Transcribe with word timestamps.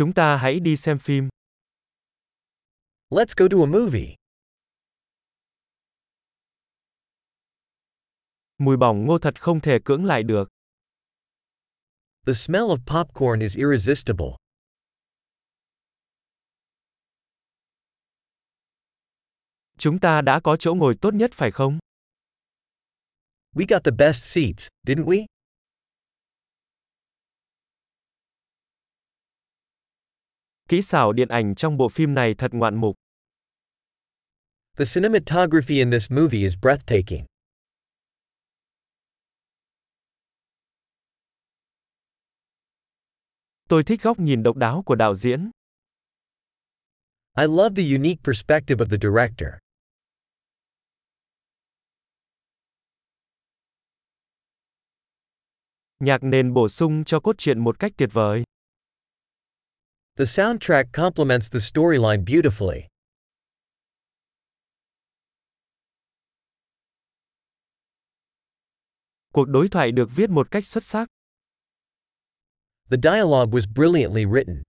Chúng 0.00 0.14
ta 0.14 0.36
hãy 0.36 0.60
đi 0.60 0.76
xem 0.76 0.98
phim. 0.98 1.28
Let's 3.10 3.34
go 3.36 3.48
to 3.48 3.56
a 3.56 3.66
movie. 3.66 4.14
Mùi 8.58 8.76
bỏng 8.76 9.06
ngô 9.06 9.18
thật 9.18 9.40
không 9.40 9.60
thể 9.60 9.78
cưỡng 9.84 10.04
lại 10.04 10.22
được. 10.22 10.48
The 12.26 12.32
smell 12.32 12.64
of 12.64 12.78
popcorn 12.86 13.40
is 13.40 13.56
irresistible. 13.56 14.36
Chúng 19.78 20.00
ta 20.00 20.22
đã 20.22 20.40
có 20.44 20.56
chỗ 20.56 20.74
ngồi 20.74 20.94
tốt 21.00 21.14
nhất 21.14 21.30
phải 21.34 21.50
không? 21.50 21.78
We 23.52 23.64
got 23.68 23.84
the 23.84 23.92
best 23.98 24.24
seats, 24.24 24.68
didn't 24.86 25.04
we? 25.04 25.26
Kỹ 30.70 30.82
xảo 30.82 31.12
điện 31.12 31.28
ảnh 31.28 31.54
trong 31.54 31.76
bộ 31.76 31.88
phim 31.88 32.14
này 32.14 32.34
thật 32.38 32.54
ngoạn 32.54 32.74
mục. 32.74 32.96
The 34.76 34.84
cinematography 34.84 35.74
in 35.74 35.90
this 35.90 36.10
movie 36.10 36.40
is 36.40 36.54
breathtaking. 36.62 37.26
Tôi 43.68 43.82
thích 43.84 44.02
góc 44.02 44.18
nhìn 44.18 44.42
độc 44.42 44.56
đáo 44.56 44.82
của 44.86 44.94
đạo 44.94 45.14
diễn. 45.14 45.50
I 47.36 47.44
love 47.46 47.74
the 47.76 47.94
unique 47.96 48.22
perspective 48.24 48.84
of 48.84 48.90
the 48.90 48.98
director. 49.02 49.48
Nhạc 55.98 56.22
nền 56.22 56.54
bổ 56.54 56.68
sung 56.68 57.04
cho 57.04 57.20
cốt 57.20 57.38
truyện 57.38 57.58
một 57.58 57.78
cách 57.78 57.92
tuyệt 57.96 58.08
vời. 58.12 58.44
The 60.20 60.26
soundtrack 60.26 60.92
complements 60.92 61.48
the 61.48 61.60
storyline 61.60 62.24
beautifully. 62.24 62.88
Cuộc 69.32 69.48
đối 69.48 69.68
thoại 69.68 69.92
được 69.92 70.08
viết 70.16 70.30
một 70.30 70.50
cách 70.50 70.66
xuất 70.66 70.84
sắc. 70.84 71.08
The 72.90 72.96
dialogue 73.02 73.50
was 73.50 73.66
brilliantly 73.74 74.24
written. 74.24 74.62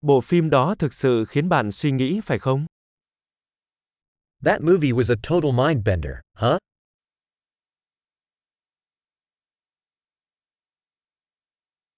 Bộ 0.00 0.20
phim 0.20 0.50
đó 0.50 0.74
thực 0.78 0.92
sự 0.92 1.24
khiến 1.28 1.48
bạn 1.48 1.72
suy 1.72 1.90
nghĩ 1.90 2.20
phải 2.24 2.38
không? 2.38 2.66
That 4.44 4.60
movie 4.60 4.92
was 4.92 5.14
a 5.14 5.16
total 5.30 5.52
mind 5.52 5.84
bender, 5.84 6.14
huh? 6.34 6.58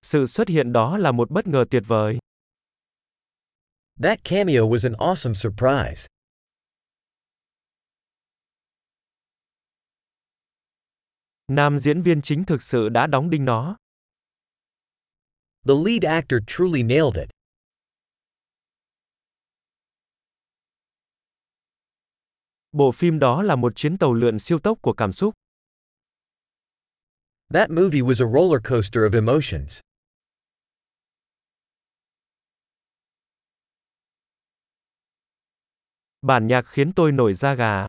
Sự 0.03 0.27
xuất 0.27 0.48
hiện 0.48 0.72
đó 0.72 0.98
là 0.98 1.12
một 1.12 1.31
bất 1.31 1.47
ngờ 1.47 1.64
tuyệt 1.70 1.83
vời. 1.86 2.19
That 4.03 4.19
cameo 4.25 4.69
was 4.69 4.84
an 4.84 4.92
awesome 4.92 5.34
surprise. 5.34 6.06
Nam 11.48 11.78
diễn 11.78 12.03
viên 12.03 12.23
chính 12.23 12.45
thực 12.45 12.62
sự 12.62 12.89
đã 12.89 13.06
đóng 13.06 13.30
đinh 13.30 13.45
nó. 13.45 13.77
The 15.67 15.75
lead 15.84 16.05
actor 16.05 16.41
truly 16.47 16.83
nailed 16.83 17.17
it. 17.17 17.28
Bộ 22.73 22.92
phim 22.92 23.19
đó 23.19 23.42
là 23.42 23.56
một 23.56 23.73
chuyến 23.77 23.98
tàu 23.98 24.14
lượn 24.14 24.39
siêu 24.39 24.58
tốc 24.58 24.78
của 24.83 24.92
cảm 24.92 25.12
xúc. 25.12 25.34
That 27.55 27.70
movie 27.70 28.00
was 28.00 28.27
a 28.27 28.28
roller 28.33 28.61
coaster 28.70 29.03
of 29.03 29.14
emotions. 29.14 29.80
Bản 36.23 36.47
nhạc 36.47 36.63
khiến 36.67 36.93
tôi 36.97 37.13
nổi 37.13 37.35
da 37.35 37.55
gà. 37.55 37.87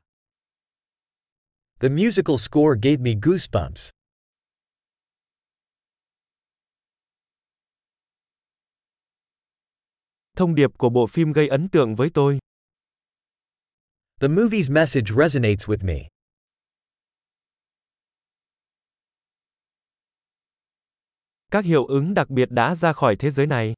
The 1.80 1.90
musical 1.90 2.36
score 2.38 2.80
gave 2.84 2.98
me 2.98 3.12
goosebumps. 3.22 3.90
Thông 10.38 10.56
điệp 10.56 10.78
của 10.78 10.90
bộ 10.90 11.08
phim 11.08 11.32
gây 11.32 11.48
ấn 11.48 11.70
tượng 11.70 11.96
với 11.96 12.10
tôi. 12.14 12.40
The 14.22 14.28
movie's 14.28 14.72
message 14.74 15.06
resonates 15.18 15.70
with 15.70 15.86
me. 15.86 16.08
Các 21.52 21.66
hiệu 21.66 21.86
ứng 21.86 22.14
đặc 22.14 22.30
biệt 22.30 22.50
đã 22.52 22.76
ra 22.76 22.94
khỏi 22.94 23.16
thế 23.20 23.30
giới 23.30 23.48
này. 23.48 23.74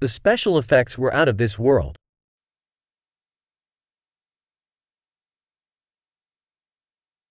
The 0.00 0.08
special 0.08 0.54
effects 0.54 0.98
were 0.98 1.20
out 1.20 1.28
of 1.28 1.38
this 1.38 1.60
world. 1.60 2.01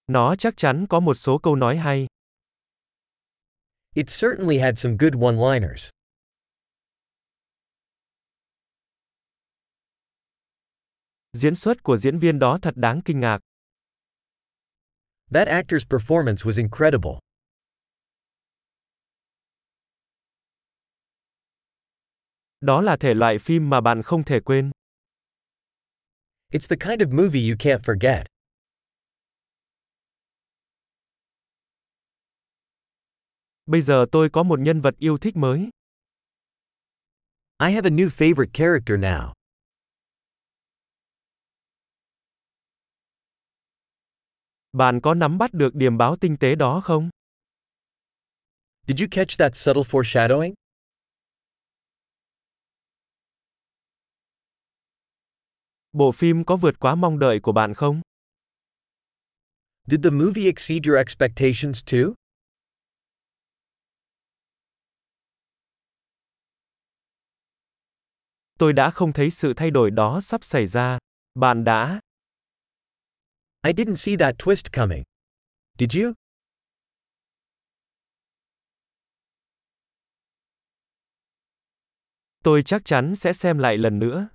Nó 0.08 0.36
chắc 0.36 0.54
chắn 0.58 0.86
có 0.90 1.00
một 1.00 1.14
số 1.14 1.38
câu 1.38 1.56
nói 1.56 1.78
hay. 1.78 2.08
It 3.96 4.06
certainly 4.22 4.58
had 4.60 4.80
some 4.80 4.96
good 5.00 5.14
one-liners. 5.14 5.90
Diễn 11.34 11.56
xuất 11.56 11.84
của 11.84 11.98
diễn 11.98 12.20
viên 12.20 12.40
đó 12.40 12.60
thật 12.62 12.74
đáng 12.76 13.02
kinh 13.06 13.20
ngạc. 13.20 13.40
That 15.34 15.48
actor's 15.48 15.86
performance 15.90 16.46
was 16.46 16.58
incredible. 16.58 17.20
Đó 22.62 22.82
là 22.82 22.98
thể 23.00 23.14
loại 23.14 23.38
phim 23.40 23.70
mà 23.70 23.82
bạn 23.82 24.02
không 24.04 24.24
thể 24.24 24.40
quên. 24.46 24.72
It's 26.50 26.68
the 26.70 26.76
kind 26.76 27.02
of 27.02 27.12
movie 27.12 27.50
you 27.50 27.56
can't 27.60 27.82
forget. 27.82 28.31
Bây 33.66 33.82
giờ 33.82 34.06
tôi 34.12 34.30
có 34.30 34.44
một 34.44 34.60
nhân 34.60 34.82
vật 34.82 34.96
yêu 34.98 35.18
thích 35.18 35.36
mới. 35.36 35.70
I 37.60 37.72
have 37.74 37.90
a 37.90 37.94
new 37.94 38.08
favorite 38.08 38.52
character 38.54 39.00
now. 39.00 39.34
Bạn 44.74 45.00
có 45.04 45.14
nắm 45.14 45.38
bắt 45.38 45.54
được 45.54 45.76
điểm 45.76 45.98
báo 45.98 46.16
tinh 46.16 46.38
tế 46.40 46.56
đó 46.56 46.82
không? 46.84 47.10
Did 48.88 49.00
you 49.02 49.08
catch 49.12 49.38
that 49.38 49.56
subtle 49.56 49.84
foreshadowing? 49.84 50.54
Bộ 55.92 56.12
phim 56.12 56.44
có 56.44 56.56
vượt 56.56 56.80
quá 56.80 56.96
mong 56.96 57.20
đợi 57.20 57.40
của 57.44 57.52
bạn 57.52 57.74
không? 57.74 58.02
Did 59.86 60.00
the 60.04 60.10
movie 60.10 60.46
exceed 60.46 60.88
your 60.88 60.98
expectations 60.98 61.84
too? 61.92 62.21
Tôi 68.62 68.74
đã 68.74 68.92
không 68.92 69.14
thấy 69.14 69.30
sự 69.30 69.54
thay 69.58 69.72
đổi 69.72 69.92
đó 69.92 70.22
sắp 70.22 70.44
xảy 70.44 70.68
ra. 70.68 70.98
Bạn 71.36 71.64
đã? 71.64 72.00
I 73.64 73.72
didn't 73.72 73.96
see 73.96 74.16
that 74.20 74.36
twist 74.38 74.70
coming. 74.74 75.04
Did 75.80 75.96
you? 75.96 76.14
Tôi 82.44 82.62
chắc 82.66 82.82
chắn 82.86 83.16
sẽ 83.16 83.34
xem 83.34 83.58
lại 83.58 83.78
lần 83.78 84.00
nữa. 84.00 84.28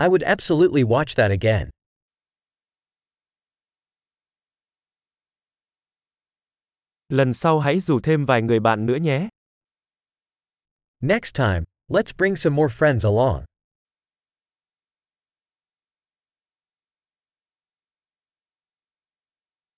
I 0.00 0.06
would 0.06 0.26
absolutely 0.26 0.82
watch 0.82 1.14
that 1.16 1.30
again. 1.30 1.70
Lần 7.08 7.34
sau 7.34 7.60
hãy 7.60 7.80
rủ 7.80 8.00
thêm 8.00 8.24
vài 8.24 8.42
người 8.42 8.60
bạn 8.60 8.86
nữa 8.86 8.96
nhé. 8.96 9.28
Next 11.00 11.34
time, 11.34 11.64
let's 11.88 12.12
bring 12.16 12.36
some 12.36 12.54
more 12.54 12.68
friends 12.68 13.04
along. 13.04 13.44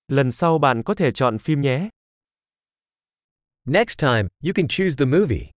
Lần 0.09 0.33
sau 0.33 0.59
bạn 0.59 0.83
có 0.83 0.95
thể 0.95 1.11
chọn 1.11 1.39
phim 1.39 1.61
nhé. 1.61 1.89
Next 3.65 3.99
time, 3.99 4.29
you 4.43 4.53
can 4.55 4.69
choose 4.69 4.97
the 4.97 5.07
movie. 5.07 5.51